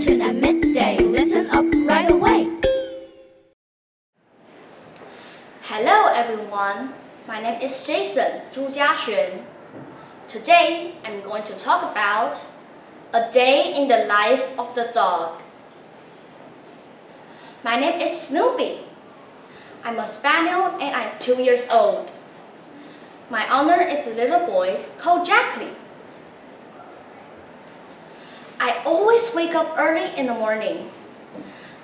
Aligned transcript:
Newton 0.00 0.22
at 0.22 0.34
midday. 0.34 0.96
Listen 0.96 1.50
up 1.50 1.66
right 1.86 2.10
away. 2.10 2.48
Hello 5.60 6.08
everyone. 6.14 6.94
My 7.28 7.38
name 7.38 7.60
is 7.60 7.86
Jason 7.86 8.40
Zhu 8.50 8.72
Jiaxuan. 8.72 9.44
Today 10.26 10.94
I'm 11.04 11.20
going 11.20 11.44
to 11.44 11.54
talk 11.54 11.92
about 11.92 12.40
a 13.12 13.30
day 13.30 13.74
in 13.76 13.88
the 13.88 14.06
life 14.06 14.58
of 14.58 14.74
the 14.74 14.88
dog. 14.94 15.42
My 17.62 17.76
name 17.76 18.00
is 18.00 18.18
Snoopy. 18.18 18.78
I'm 19.84 19.98
a 19.98 20.06
spaniel 20.06 20.80
and 20.80 20.96
I'm 20.96 21.10
two 21.18 21.42
years 21.42 21.68
old. 21.70 22.10
My 23.28 23.46
owner 23.52 23.82
is 23.82 24.06
a 24.06 24.14
little 24.14 24.46
boy 24.46 24.80
called 24.96 25.26
Jackie. 25.26 25.76
Wake 29.34 29.54
up 29.54 29.74
early 29.78 30.16
in 30.18 30.26
the 30.26 30.34
morning. 30.34 30.90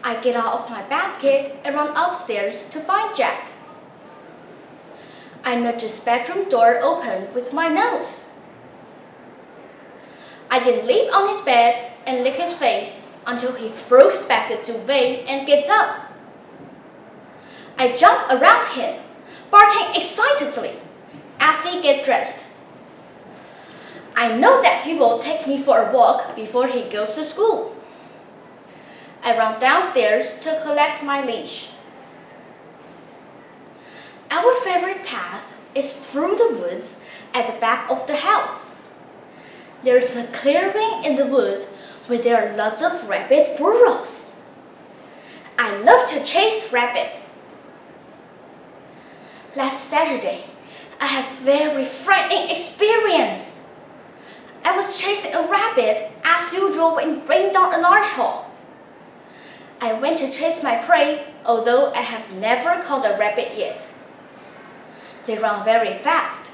I 0.03 0.21
get 0.21 0.37
out 0.37 0.55
of 0.55 0.71
my 0.71 0.83
basket 0.83 1.57
and 1.65 1.75
run 1.75 1.97
upstairs 1.97 2.69
to 2.71 2.81
find 2.81 3.17
Jack. 3.17 3.51
I 5.45 5.57
nudge 5.57 5.83
his 5.83 6.01
bedroom 6.01 6.49
door 6.49 6.79
open 6.83 7.33
with 7.35 7.53
my 7.53 7.69
nose. 7.69 8.27
I 10.51 10.59
then 10.61 10.87
leap 10.87 11.13
on 11.13 11.29
his 11.29 11.41
bed 11.41 11.93
and 12.07 12.23
lick 12.23 12.35
his 12.35 12.55
face 12.55 13.09
until 13.27 13.53
he 13.53 13.69
throws 13.69 14.25
back 14.27 14.49
the 14.49 14.57
duvet 14.65 15.27
and 15.29 15.47
gets 15.47 15.69
up. 15.69 16.13
I 17.79 17.97
jump 17.97 18.31
around 18.31 18.69
him, 18.69 19.03
barking 19.51 19.95
excitedly 19.95 20.81
as 21.41 21.63
he 21.65 21.83
gets 21.83 22.07
dressed. 22.07 22.46
I 24.17 24.35
know 24.35 24.63
that 24.63 24.83
he 24.83 24.95
will 24.95 25.19
take 25.19 25.47
me 25.47 25.59
for 25.59 25.79
a 25.79 25.93
walk 25.93 26.35
before 26.35 26.67
he 26.67 26.89
goes 26.89 27.15
to 27.15 27.25
school. 27.25 27.77
I 29.23 29.37
run 29.37 29.61
downstairs 29.61 30.41
to 30.41 30.61
collect 30.65 31.03
my 31.03 31.23
leash. 31.25 31.69
Our 34.31 34.55
favorite 34.65 35.05
path 35.05 35.55
is 35.75 35.97
through 35.97 36.37
the 36.37 36.57
woods 36.59 36.99
at 37.35 37.47
the 37.47 37.61
back 37.61 37.91
of 37.91 38.07
the 38.07 38.17
house. 38.17 38.71
There's 39.83 40.17
a 40.17 40.25
clearing 40.29 41.05
in 41.05 41.17
the 41.17 41.27
woods 41.27 41.67
where 42.07 42.19
there 42.19 42.49
are 42.49 42.57
lots 42.57 42.83
of 42.83 43.09
rabbit 43.09 43.59
burrows. 43.59 44.33
I 45.59 45.77
love 45.83 46.09
to 46.09 46.25
chase 46.25 46.73
rabbit. 46.73 47.21
Last 49.55 49.89
Saturday, 49.89 50.45
I 51.01 51.07
had 51.07 51.39
very 51.39 51.85
frightening 51.85 52.51
experience. 52.51 53.61
I 54.65 54.77
was 54.77 54.99
chasing 54.99 55.35
a 55.35 55.49
rabbit 55.77 56.11
as 56.25 56.53
usual 56.53 56.99
it 56.99 57.29
rained 57.29 57.53
down 57.53 57.75
a 57.75 57.79
large 57.79 58.07
hole. 58.07 58.47
I 59.81 59.93
went 59.93 60.19
to 60.19 60.31
chase 60.31 60.63
my 60.63 60.77
prey, 60.77 61.25
although 61.45 61.93
I 61.93 62.01
have 62.01 62.33
never 62.33 62.83
caught 62.83 63.05
a 63.05 63.19
rabbit 63.19 63.53
yet. 63.57 63.87
They 65.27 65.37
run 65.37 65.65
very 65.65 65.93
fast. 65.99 66.51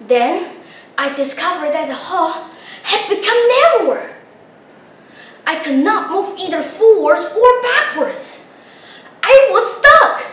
Then 0.00 0.56
I 0.98 1.14
discovered 1.14 1.72
that 1.72 1.88
the 1.88 1.94
hole 1.94 2.50
had 2.82 3.08
become 3.08 3.48
narrower. 3.48 4.10
I 5.46 5.56
could 5.56 5.78
not 5.78 6.10
move 6.10 6.38
either 6.38 6.62
forwards 6.62 7.24
or 7.24 7.62
backwards. 7.62 8.44
I 9.22 9.48
was 9.50 9.78
stuck. 9.78 10.26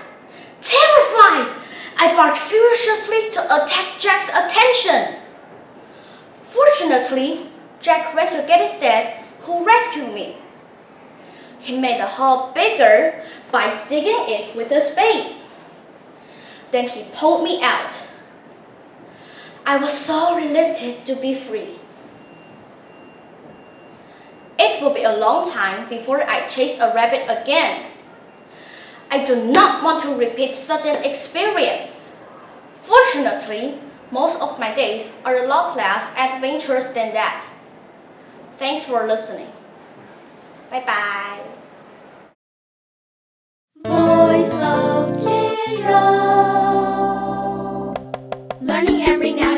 Terrified, 0.62 1.56
I 1.98 2.14
barked 2.16 2.38
furiously 2.38 3.30
to 3.32 3.46
attract 3.46 4.00
Jack's 4.00 4.30
attention. 4.30 5.20
Fortunately, 6.80 7.48
Jack 7.82 8.16
ran 8.16 8.32
to 8.32 8.48
get 8.48 8.62
his 8.62 8.80
dad, 8.80 9.26
who 9.42 9.66
rescued 9.66 10.14
me. 10.14 10.38
He 11.60 11.78
made 11.78 12.00
the 12.00 12.06
hole 12.06 12.54
bigger 12.54 13.22
by 13.52 13.84
digging 13.90 14.16
it 14.30 14.56
with 14.56 14.72
a 14.72 14.80
spade. 14.80 15.36
Then 16.72 16.88
he 16.88 17.04
pulled 17.12 17.44
me 17.44 17.62
out. 17.62 18.02
I 19.66 19.76
was 19.76 19.92
so 19.92 20.38
relieved 20.38 21.06
to 21.06 21.16
be 21.18 21.34
free. 21.34 21.80
It 24.58 24.82
will 24.82 24.94
be 24.94 25.04
a 25.04 25.18
long 25.18 25.52
time 25.52 25.90
before 25.90 26.24
I 26.24 26.48
chase 26.48 26.80
a 26.80 26.94
rabbit 26.96 27.24
again. 27.28 27.92
I 29.12 29.26
do 29.26 29.36
not 29.36 29.84
want 29.84 30.02
to 30.04 30.16
repeat 30.16 30.54
such 30.54 30.86
an 30.86 31.04
experience. 31.04 32.14
Fortunately, 32.76 33.80
most 34.12 34.42
of 34.42 34.60
my 34.60 34.74
days 34.74 35.12
are 35.24 35.36
a 35.38 35.48
lot 35.48 35.78
less 35.78 36.10
adventurous 36.18 36.88
than 36.88 37.14
that. 37.14 37.46
Thanks 38.58 38.86
for 38.86 39.06
listening. 39.06 39.52
Bye 40.72 40.84
bye. 40.86 41.40
Voice 43.86 44.54
of 44.62 45.14
Jiro. 45.22 45.94
Learning 48.62 49.02
every 49.04 49.34
now. 49.34 49.49